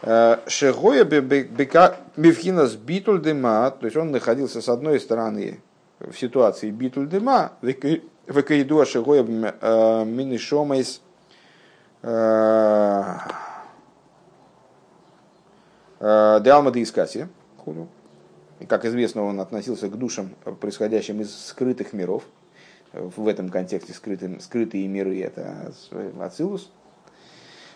[0.00, 5.60] Э, Шегоя Бевхина с Битуль Дема, то есть он находился с одной стороны
[6.00, 11.02] в ситуации Битуль Дема, Векаидуа Шегоя Минишомайс
[16.00, 17.28] Деалма де Искаси,
[18.68, 20.30] как известно, он относился к душам,
[20.60, 22.22] происходящим из скрытых миров.
[22.92, 25.72] В этом контексте скрытым, скрытые миры– это
[26.20, 26.70] Ацилус.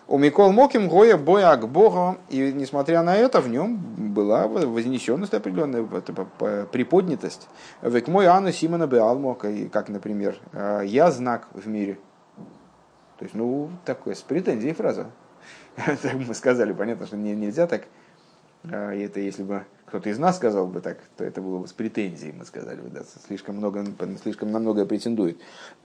[0.07, 3.77] У Микол Моким Гоя боя к Богу, и несмотря на это, в нем
[4.15, 5.85] была вознесенность определенная,
[6.67, 7.49] приподнятость.
[7.83, 11.99] Век мой Анна Симона Беалмока, как, например, «Э, «Я знак в мире».
[13.21, 15.11] То есть, ну, такое, с претензией фраза.
[15.77, 17.85] Так мы сказали, понятно, что нельзя так
[18.65, 21.73] А, это если бы кто-то из нас сказал бы так, то это было бы с
[21.75, 23.85] претензией, мы сказали бы, да, слишком, много,
[24.23, 25.39] слишком на многое претендует.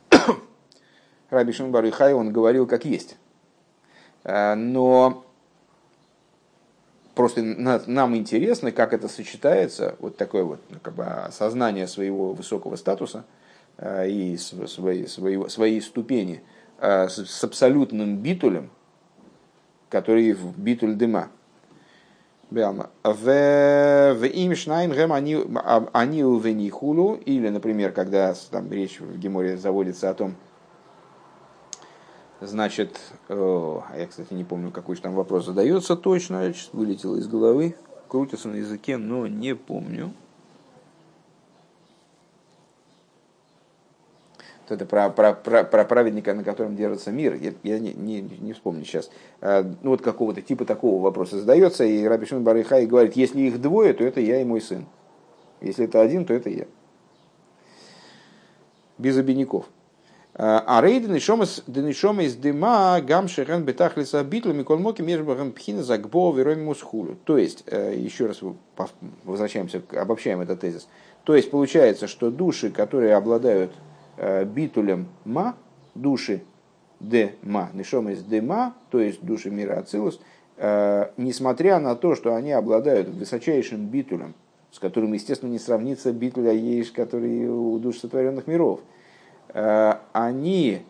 [1.30, 3.18] Раби Шимбар Хай, он говорил как есть.
[4.24, 5.26] А, но
[7.16, 12.78] просто нам интересно, как это сочетается, вот такое вот ну, как бы осознание своего высокого
[12.78, 13.26] статуса
[13.78, 16.42] а, и своей, своей, своей ступени
[16.80, 18.70] с, с абсолютным битулем,
[19.90, 21.30] который в битуль дыма.
[22.52, 30.36] В им шнайнгем они увенихулу, или, например, когда там речь в Геморе заводится о том,
[32.40, 33.00] значит,
[33.30, 37.76] а я, кстати, не помню, какой же там вопрос задается точно, вылетело из головы,
[38.08, 40.14] крутится на языке, но не помню.
[44.68, 47.36] То это про, про, про, про праведника, на котором держится мир.
[47.36, 49.10] Я, я не, не, не вспомню сейчас.
[49.42, 53.62] А, ну, вот какого-то типа такого вопроса задается, и Раби Шимон Барыхай говорит, если их
[53.62, 54.86] двое, то это я и мой сын.
[55.62, 56.66] Если это один, то это я.
[58.98, 59.66] Без обиняков.
[60.38, 66.36] А, а рейды денишома из дыма гам шерен бетахлиса битла микол моки между пхина загбо
[66.36, 67.18] вероми мусхулю.
[67.24, 68.42] То есть, э, еще раз
[69.24, 70.90] возвращаемся, обобщаем этот тезис.
[71.24, 73.72] То есть, получается, что души, которые обладают
[74.18, 75.56] битулем ма,
[75.96, 76.42] души
[77.00, 80.20] де ма, нишом из де ма, то есть души мира Ацилус,
[80.58, 84.34] э, несмотря на то, что они обладают высочайшим битулем,
[84.72, 88.82] с которым, естественно, не сравнится битуля Ейш, который у душ сотворенных миров,
[89.54, 90.82] э, они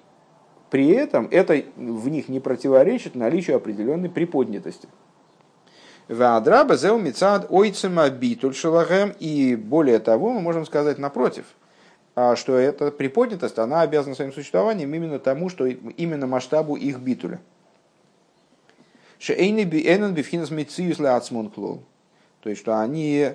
[0.69, 4.89] при этом, это в них не противоречит наличию определенной приподнятости.
[6.07, 7.01] Ваадраба зел
[7.49, 9.13] ойцема битуль шалагем.
[9.19, 11.45] И более того, мы можем сказать напротив–
[12.35, 17.39] что эта приподнятость, она обязана своим существованием именно тому, что именно масштабу их битуля.
[22.41, 23.31] То есть, что они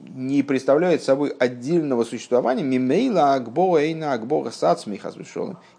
[0.00, 5.12] не представляют собой отдельного существования, мимейла акбора эйна акбора сацмиха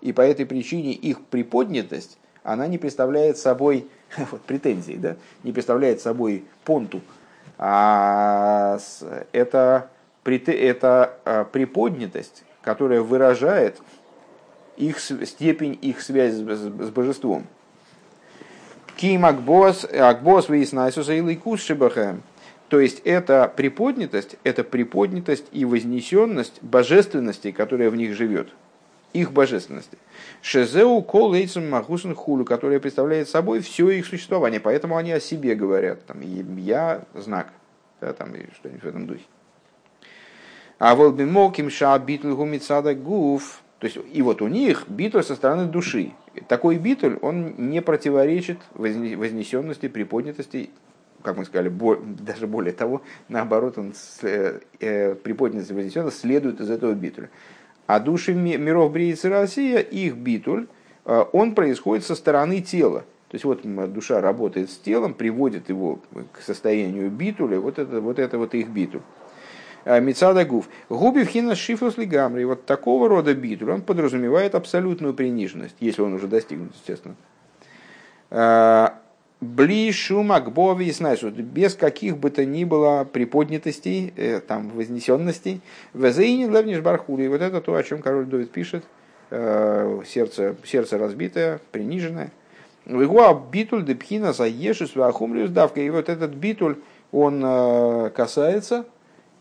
[0.02, 3.88] И по этой причине их приподнятость, она не представляет собой
[4.32, 5.18] вот, претензии, да?
[5.44, 7.02] не представляет собой понту.
[7.58, 8.80] А
[9.32, 9.90] это
[10.26, 13.82] это а, приподнятость, которая выражает
[14.78, 17.46] их степень их связи с божеством.
[18.96, 21.66] Ким Акбос, Акбос Вейснайсуса и Лейкус.
[22.70, 28.50] То есть это приподнятость, это приподнятость и вознесенность божественности, которая в них живет.
[29.14, 29.98] Их божественности.
[30.42, 34.62] Шезеу кол эйцем махусен хулю, которая представляет собой все их существование.
[34.62, 36.06] Поэтому они о себе говорят.
[36.06, 37.52] Там, я знак.
[38.00, 39.24] Да, там, что-нибудь в этом духе.
[40.82, 43.62] А волбимоким ша битл гумицада гуф.
[43.78, 46.14] То есть, и вот у них битуль со стороны души.
[46.48, 50.72] Такой битуль, он не противоречит вознесенности, приподнятости,
[51.22, 51.72] как мы сказали,
[52.24, 57.30] даже более того, наоборот, он э, э, приподнятость и следует из этого битуля.
[57.86, 60.66] А души миров Бриицы Россия, их битуль,
[61.06, 63.02] э, он происходит со стороны тела.
[63.30, 63.62] То есть вот
[63.94, 66.00] душа работает с телом, приводит его
[66.34, 69.02] к состоянию битуля, вот это вот, это вот их битуль.
[69.86, 70.70] Э, Мецада Гуф.
[70.90, 72.44] Губи вхина шифус лигамри.
[72.44, 77.16] Вот такого рода битуль, он подразумевает абсолютную приниженность, если он уже достигнут, естественно.
[78.30, 78.90] Э,
[79.40, 85.62] Бли шума к бови и без каких бы то ни было приподнятостей, э, там, вознесенностей.
[85.96, 87.26] Везейни левниш бархули.
[87.26, 88.84] Вот это то, о чем король Довид пишет.
[89.32, 92.32] Сердце, сердце разбитое, приниженное.
[92.86, 95.82] Вигуа битуль депхина за ешус вахумлиус давка.
[95.82, 96.76] И вот этот битуль,
[97.12, 97.42] он
[98.12, 98.86] касается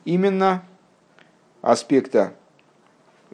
[0.05, 0.65] именно
[1.63, 2.35] аспекта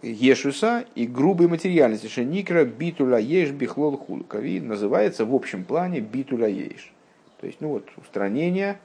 [0.03, 2.07] Ешуса и грубой материальности.
[2.07, 6.93] Шеникра битуля еш бихлол хулкави называется в общем плане битуля еш.
[7.41, 8.79] То есть, ну вот, устранение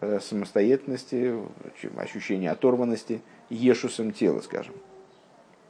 [0.00, 1.34] э, самостоятельности,
[1.96, 3.20] ощущение оторванности
[3.50, 4.74] Ешусом тела, скажем.